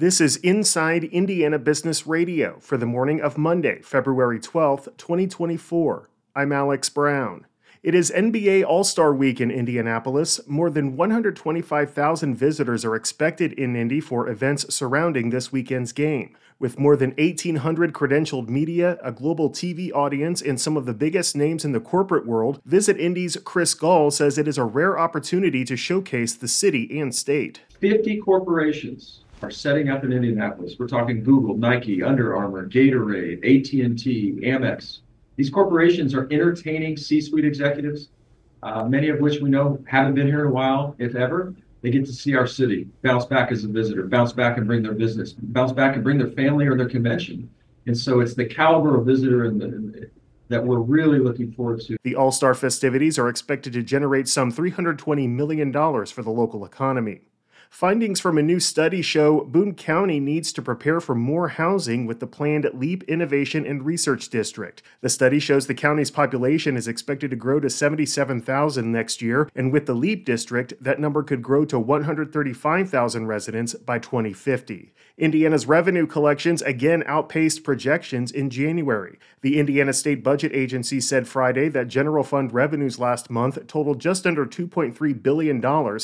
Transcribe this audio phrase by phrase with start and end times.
[0.00, 6.08] This is Inside Indiana Business Radio for the morning of Monday, February 12th, 2024.
[6.34, 7.44] I'm Alex Brown.
[7.82, 10.40] It is NBA All Star Week in Indianapolis.
[10.48, 16.34] More than 125,000 visitors are expected in Indy for events surrounding this weekend's game.
[16.58, 21.36] With more than 1,800 credentialed media, a global TV audience, and some of the biggest
[21.36, 25.62] names in the corporate world, Visit Indy's Chris Gahl says it is a rare opportunity
[25.66, 27.60] to showcase the city and state.
[27.80, 30.76] 50 corporations are setting up in Indianapolis.
[30.78, 35.00] We're talking Google, Nike, Under Armour, Gatorade, AT&T, Amex.
[35.36, 38.08] These corporations are entertaining C-suite executives,
[38.62, 41.54] uh, many of which we know haven't been here in a while, if ever.
[41.82, 44.82] They get to see our city, bounce back as a visitor, bounce back and bring
[44.82, 47.48] their business, bounce back and bring their family or their convention.
[47.86, 50.10] And so it's the caliber of visitor and the,
[50.48, 51.96] that we're really looking forward to.
[52.02, 57.22] The All Star festivities are expected to generate some $320 million for the local economy.
[57.70, 62.20] Findings from a new study show Boone County needs to prepare for more housing with
[62.20, 64.82] the planned LEAP Innovation and Research District.
[65.00, 69.72] The study shows the county's population is expected to grow to 77,000 next year, and
[69.72, 74.92] with the LEAP District, that number could grow to 135,000 residents by 2050.
[75.16, 79.18] Indiana's revenue collections again outpaced projections in January.
[79.42, 84.26] The Indiana State Budget Agency said Friday that general fund revenues last month totaled just
[84.26, 85.60] under $2.3 billion,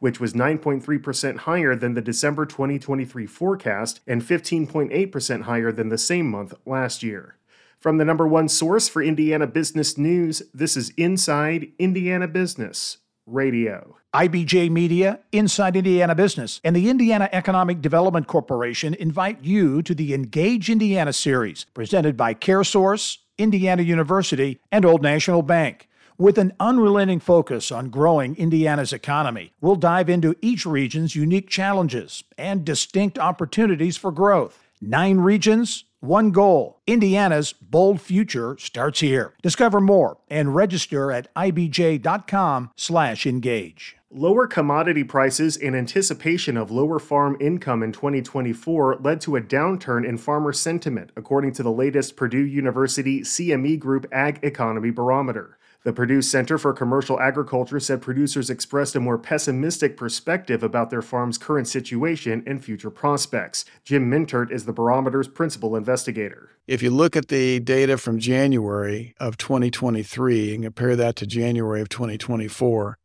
[0.00, 6.30] which was 9.3% higher than the December 2023 forecast and 15.8% higher than the same
[6.30, 7.36] month last year.
[7.80, 13.96] From the number one source for Indiana business news, this is Inside Indiana Business Radio.
[14.14, 20.12] IBJ Media, Inside Indiana Business, and the Indiana Economic Development Corporation invite you to the
[20.12, 25.87] Engage Indiana series presented by CareSource, Indiana University, and Old National Bank.
[26.20, 32.24] With an unrelenting focus on growing Indiana's economy, we'll dive into each region's unique challenges
[32.36, 34.66] and distinct opportunities for growth.
[34.80, 36.80] Nine regions, one goal.
[36.88, 39.34] Indiana's bold future starts here.
[39.42, 43.96] Discover more and register at ibj.com/engage.
[44.10, 50.04] Lower commodity prices in anticipation of lower farm income in 2024 led to a downturn
[50.04, 55.54] in farmer sentiment, according to the latest Purdue University CME Group Ag Economy Barometer.
[55.88, 61.00] The Purdue Center for Commercial Agriculture said producers expressed a more pessimistic perspective about their
[61.00, 63.64] farm's current situation and future prospects.
[63.86, 66.50] Jim Mintert is the barometer's principal investigator.
[66.66, 71.80] If you look at the data from January of 2023 and compare that to January
[71.80, 72.98] of 2024,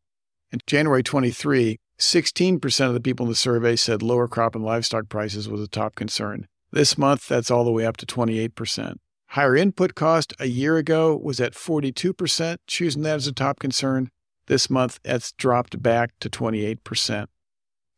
[0.52, 5.08] in January 23, 16% of the people in the survey said lower crop and livestock
[5.08, 6.48] prices was a top concern.
[6.74, 8.98] This month, that's all the way up to 28%.
[9.34, 14.12] Higher input cost a year ago was at 42%, choosing that as a top concern.
[14.46, 17.26] This month, that's dropped back to 28%.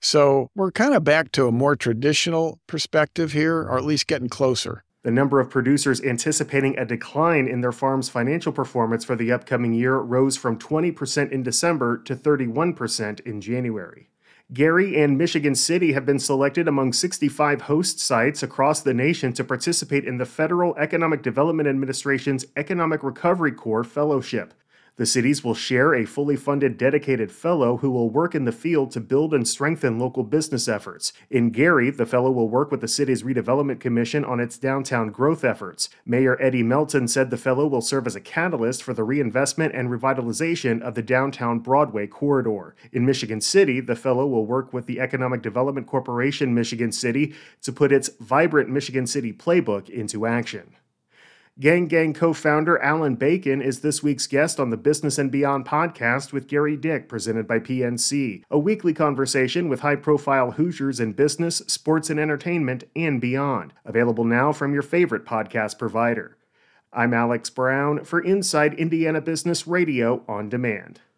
[0.01, 4.29] So we're kind of back to a more traditional perspective here, or at least getting
[4.29, 4.85] closer.
[5.03, 9.73] The number of producers anticipating a decline in their farm's financial performance for the upcoming
[9.73, 14.07] year rose from 20% in December to 31% in January.
[14.53, 19.43] Gary and Michigan City have been selected among 65 host sites across the nation to
[19.43, 24.53] participate in the Federal Economic Development Administration's Economic Recovery Corps Fellowship.
[24.97, 28.91] The cities will share a fully funded dedicated fellow who will work in the field
[28.91, 31.11] to build and strengthen local business efforts.
[31.29, 35.43] In Gary, the fellow will work with the city's redevelopment commission on its downtown growth
[35.43, 35.89] efforts.
[36.05, 39.89] Mayor Eddie Melton said the fellow will serve as a catalyst for the reinvestment and
[39.89, 42.73] revitalization of the downtown Broadway corridor.
[42.93, 47.73] In Michigan City, the fellow will work with the Economic Development Corporation Michigan City to
[47.73, 50.73] put its vibrant Michigan City playbook into action.
[51.57, 55.65] Gang Gang co founder Alan Bacon is this week's guest on the Business and Beyond
[55.65, 61.13] podcast with Gerry Dick, presented by PNC, a weekly conversation with high profile Hoosiers in
[61.13, 63.71] business, sports, and entertainment, and beyond.
[63.85, 66.35] Available now from your favorite podcast provider.
[66.91, 70.99] I'm Alex Brown for Inside Indiana Business Radio on Demand.